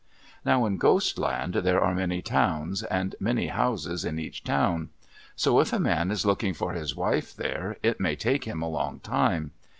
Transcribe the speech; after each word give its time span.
Now 0.43 0.65
in 0.65 0.77
Ghost 0.77 1.19
Land 1.19 1.53
there 1.53 1.79
are 1.79 1.93
many 1.93 2.23
towns, 2.23 2.81
and 2.81 3.13
many 3.19 3.49
houses 3.49 4.03
in 4.03 4.17
each 4.17 4.43
town. 4.43 4.89
So 5.35 5.59
if 5.59 5.71
a 5.71 5.79
man 5.79 6.09
is 6.09 6.25
looking 6.25 6.55
for 6.55 6.73
his 6.73 6.95
wife 6.95 7.35
there, 7.35 7.77
it 7.83 7.99
may 7.99 8.15
take 8.15 8.45
him 8.45 8.63
a 8.63 8.67
long 8.67 8.99
time. 9.01 9.51